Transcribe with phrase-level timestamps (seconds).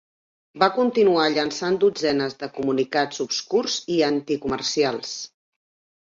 [0.61, 5.13] Va continuar llançant dotzenes de comunicats obscurs i anticomercials.